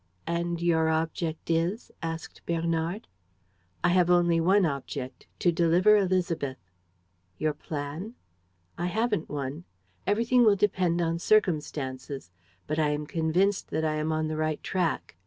"And 0.25 0.59
your 0.63 0.89
object 0.89 1.51
is...?" 1.51 1.91
asked 2.01 2.43
Bernard. 2.47 3.07
"I 3.83 3.89
have 3.89 4.09
only 4.09 4.41
one 4.41 4.65
object: 4.65 5.27
to 5.37 5.51
deliver 5.51 5.91
Élisabeth." 5.91 6.55
"Your 7.37 7.53
plan?" 7.53 8.15
"I 8.79 8.87
haven't 8.87 9.29
one. 9.29 9.63
Everything 10.07 10.43
will 10.43 10.55
depend 10.55 11.03
on 11.03 11.19
circumstances; 11.19 12.31
but 12.65 12.79
I 12.79 12.89
am 12.89 13.05
convinced 13.05 13.69
that 13.69 13.85
I 13.85 13.93
am 13.97 14.11
on 14.11 14.27
the 14.27 14.37
right 14.37 14.63
track." 14.63 15.17